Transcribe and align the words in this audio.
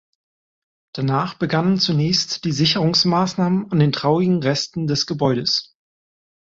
Danach 0.95 1.35
begannen 1.35 1.77
zunächst 1.79 2.43
die 2.43 2.51
Sicherungsmaßnahmen 2.51 3.71
an 3.71 3.77
den 3.77 3.91
traurigen 3.91 4.41
Resten 4.41 4.87
des 4.87 5.05
Gebäudes. 5.05 5.75